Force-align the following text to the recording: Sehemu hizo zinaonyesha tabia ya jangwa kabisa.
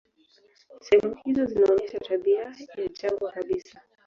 Sehemu 0.81 1.15
hizo 1.23 1.45
zinaonyesha 1.45 1.99
tabia 1.99 2.41
ya 2.77 2.87
jangwa 3.01 3.31
kabisa. 3.31 3.81